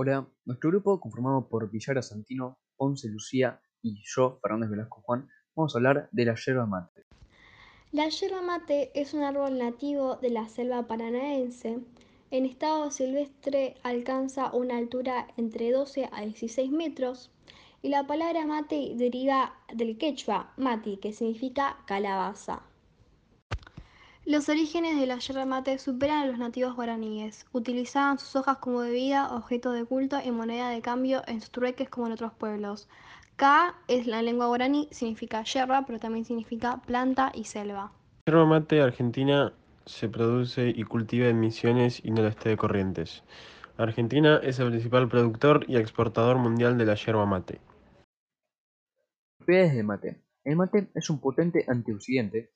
[0.00, 5.74] Hola, nuestro grupo, conformado por Villara Santino, Ponce Lucía y yo, Fernández Velasco Juan, vamos
[5.74, 7.02] a hablar de la yerba mate.
[7.90, 11.80] La yerba mate es un árbol nativo de la selva paranaense.
[12.30, 17.32] En estado silvestre alcanza una altura entre 12 a 16 metros
[17.82, 22.62] y la palabra mate deriva del quechua mati, que significa calabaza.
[24.28, 27.46] Los orígenes de la yerba mate superan a los nativos guaraníes.
[27.52, 31.88] Utilizaban sus hojas como bebida, objeto de culto y moneda de cambio en sus trueques
[31.88, 32.90] como en otros pueblos.
[33.36, 37.90] Ka es la lengua guaraní, significa yerba, pero también significa planta y selva.
[38.26, 39.54] La yerba mate argentina
[39.86, 43.22] se produce y cultiva en Misiones y Noroeste de Corrientes.
[43.78, 47.62] Argentina es el principal productor y exportador mundial de la yerba mate.
[49.38, 50.22] Propiedades del mate.
[50.44, 52.50] El mate es un potente antioxidante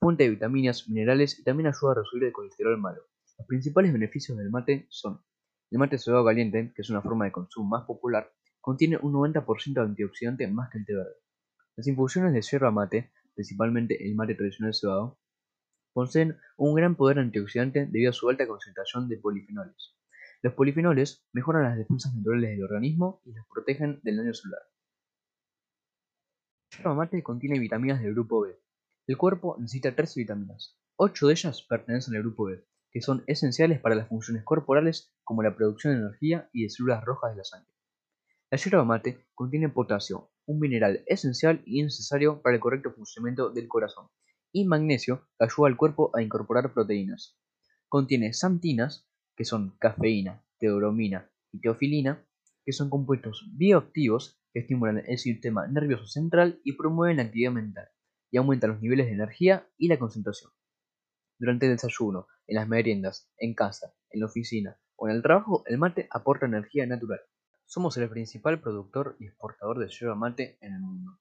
[0.00, 3.02] fuente de vitaminas, minerales y también ayuda a reducir el colesterol malo.
[3.38, 5.20] Los principales beneficios del mate son
[5.70, 9.74] el mate cebado caliente, que es una forma de consumo más popular, contiene un 90%
[9.74, 11.16] de antioxidante más que el té verde.
[11.76, 15.18] Las infusiones de yerba mate, principalmente el mate tradicional cebado,
[15.92, 19.96] poseen un gran poder antioxidante debido a su alta concentración de polifenoles.
[20.42, 24.62] Los polifenoles mejoran las defensas naturales del organismo y los protegen del daño celular.
[26.70, 28.58] El yerba mate contiene vitaminas del grupo B,
[29.08, 30.76] el cuerpo necesita 13 vitaminas.
[30.96, 35.44] Ocho de ellas pertenecen al grupo B, que son esenciales para las funciones corporales como
[35.44, 37.70] la producción de energía y de células rojas de la sangre.
[38.50, 43.68] La yerba mate contiene potasio, un mineral esencial y necesario para el correcto funcionamiento del
[43.68, 44.08] corazón,
[44.50, 47.38] y magnesio, que ayuda al cuerpo a incorporar proteínas.
[47.88, 52.26] Contiene santinas, que son cafeína, teobromina y teofilina,
[52.64, 57.88] que son compuestos bioactivos que estimulan el sistema nervioso central y promueven la actividad mental
[58.36, 60.52] y aumenta los niveles de energía y la concentración.
[61.38, 65.62] Durante el desayuno, en las meriendas, en casa, en la oficina o en el trabajo,
[65.64, 67.20] el mate aporta energía natural.
[67.64, 71.18] Somos el principal productor y exportador de yerba mate en el mundo.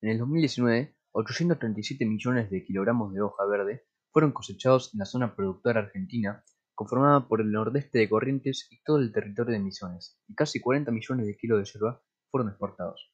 [0.00, 5.34] En el 2019, 837 millones de kilogramos de hoja verde fueron cosechados en la zona
[5.34, 6.44] productora argentina,
[6.76, 10.92] conformada por el nordeste de Corrientes y todo el territorio de Misiones, y casi 40
[10.92, 12.00] millones de kilos de yerba
[12.30, 13.12] fueron exportados.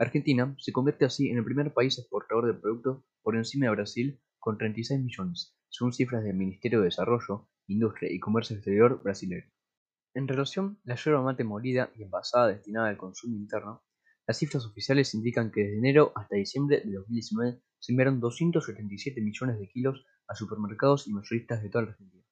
[0.00, 4.18] Argentina se convierte así en el primer país exportador de productos por encima de Brasil
[4.38, 9.44] con 36 millones, según cifras del Ministerio de Desarrollo, Industria y Comercio Exterior brasileño.
[10.14, 13.84] En relación a la yerba mate molida y envasada destinada al consumo interno,
[14.26, 19.58] las cifras oficiales indican que desde enero hasta diciembre de 2019 se enviaron 277 millones
[19.58, 22.24] de kilos a supermercados y mayoristas de toda la Argentina.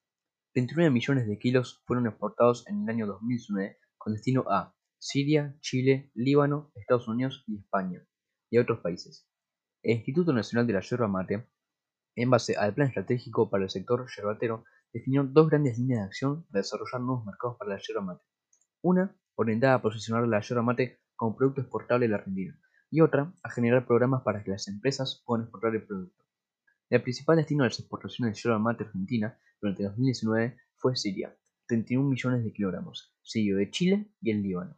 [0.54, 6.10] 29 millones de kilos fueron exportados en el año 2019 con destino a Siria, Chile,
[6.14, 8.04] Líbano, Estados Unidos y España,
[8.50, 9.28] y otros países.
[9.82, 11.48] El Instituto Nacional de la Yerba Mate,
[12.16, 16.44] en base al Plan Estratégico para el Sector Yerbatero, definió dos grandes líneas de acción
[16.46, 18.24] para desarrollar nuevos mercados para la yerba mate.
[18.82, 22.58] Una, orientada a posicionar la yerba mate como producto exportable de la Argentina,
[22.90, 26.24] y otra, a generar programas para que las empresas puedan exportar el producto.
[26.90, 32.08] El principal destino de las exportaciones de yerba mate argentina durante 2019 fue Siria, 31
[32.08, 34.76] millones de kilogramos, seguido de Chile y el Líbano.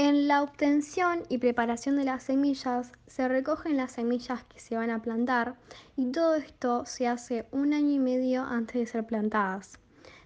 [0.00, 4.90] En la obtención y preparación de las semillas se recogen las semillas que se van
[4.90, 5.56] a plantar
[5.96, 9.80] y todo esto se hace un año y medio antes de ser plantadas.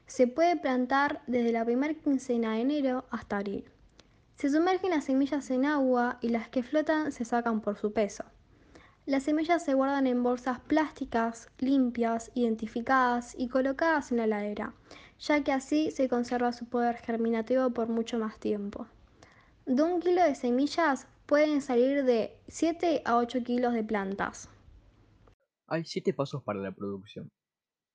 [0.07, 3.65] Se puede plantar desde la primera quincena de enero hasta abril.
[4.35, 8.25] Se sumergen las semillas en agua y las que flotan se sacan por su peso.
[9.07, 14.75] Las semillas se guardan en bolsas plásticas, limpias, identificadas y colocadas en la ladera,
[15.19, 18.87] ya que así se conserva su poder germinativo por mucho más tiempo.
[19.67, 24.49] De un kilo de semillas pueden salir de 7 a 8 kilos de plantas.
[25.69, 27.31] Hay 7 pasos para la producción.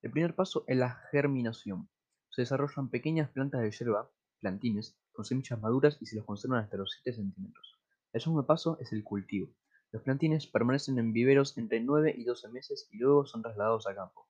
[0.02, 1.90] El primer paso es la germinación.
[2.30, 6.78] Se desarrollan pequeñas plantas de hierba, plantines, con semillas maduras y se los conservan hasta
[6.78, 7.78] los 7 centímetros.
[8.14, 9.54] El segundo paso es el cultivo.
[9.92, 13.94] Los plantines permanecen en viveros entre 9 y 12 meses y luego son trasladados a
[13.94, 14.30] campo.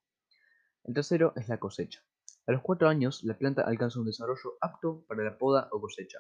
[0.86, 2.02] El tercero es la cosecha.
[2.48, 6.18] A los 4 años, la planta alcanza un desarrollo apto para la poda o cosecha.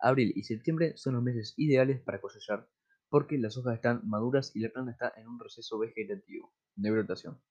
[0.00, 2.66] Abril y septiembre son los meses ideales para cosechar
[3.10, 7.42] porque las hojas están maduras y la planta está en un receso vegetativo de brotación.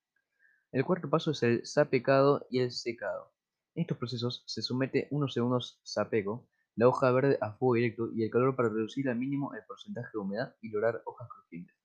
[0.72, 3.34] El cuarto paso es el sapecado y el secado.
[3.76, 8.24] En estos procesos se somete unos segundos sapego, la hoja verde a fuego directo y
[8.24, 11.76] el calor para reducir al mínimo el porcentaje de humedad y lograr hojas crujientes.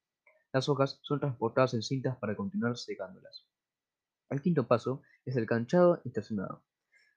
[0.52, 3.46] Las hojas son transportadas en cintas para continuar secándolas.
[4.30, 6.62] El quinto paso es el canchado estacionado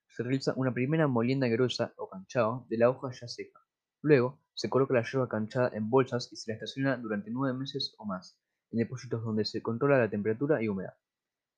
[0.10, 3.60] se realiza una primera molienda gruesa o canchado de la hoja ya seca.
[4.02, 7.94] Luego, se coloca la yerba canchada en bolsas y se la estaciona durante nueve meses
[7.98, 8.40] o más,
[8.72, 10.96] en depósitos donde se controla la temperatura y humedad.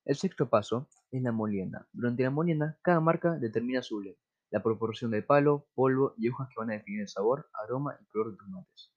[0.05, 1.87] El sexto paso es la molienda.
[1.93, 4.17] Durante la molienda, cada marca determina su blend.
[4.51, 8.05] la proporción de palo, polvo y hojas que van a definir el sabor, aroma y
[8.05, 8.91] color de tus mates.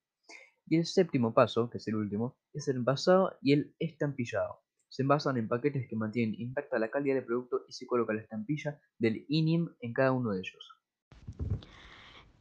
[0.66, 4.62] Y el séptimo paso, que es el último, es el envasado y el estampillado.
[4.92, 8.20] Se envasan en paquetes que mantienen intacta la calidad del producto y se coloca la
[8.20, 10.76] estampilla del INIM en cada uno de ellos.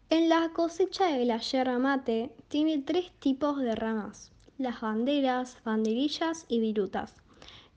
[0.10, 6.46] En la cosecha de la yerba mate tiene tres tipos de ramas, las banderas, banderillas
[6.50, 7.16] y virutas,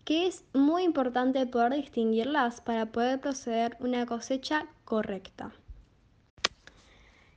[0.04, 5.54] que es muy importante poder distinguirlas para poder proceder una cosecha correcta.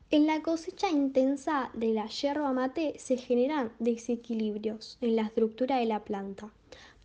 [0.09, 5.85] En la cosecha intensa de la yerba mate se generan desequilibrios en la estructura de
[5.85, 6.51] la planta,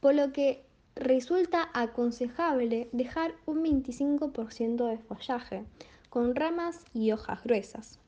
[0.03, 0.65] por lo que
[0.97, 5.65] resulta aconsejable dejar un 25% de follaje
[6.11, 8.01] con ramas y hojas gruesas.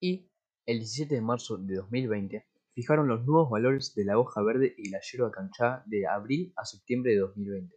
[0.00, 0.30] Y
[0.66, 4.90] el 17 de marzo de 2020 fijaron los nuevos valores de la hoja verde y
[4.90, 7.74] la yerba canchada de abril a septiembre de 2020.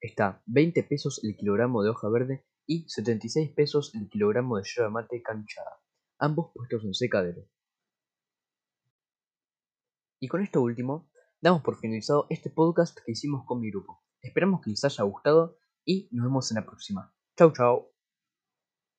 [0.00, 4.90] Está 20 pesos el kilogramo de hoja verde y 76 pesos el kilogramo de yerba
[4.90, 5.80] mate canchada,
[6.18, 7.48] ambos puestos en secadero.
[10.20, 11.08] Y con esto último,
[11.40, 14.02] damos por finalizado este podcast que hicimos con mi grupo.
[14.22, 17.14] Esperamos que les haya gustado y nos vemos en la próxima.
[17.36, 17.95] Chau chau.